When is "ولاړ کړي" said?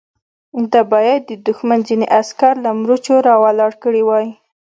3.43-4.01